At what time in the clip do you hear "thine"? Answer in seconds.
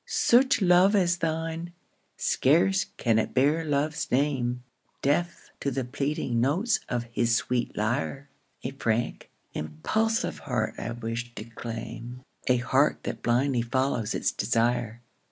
1.17-1.73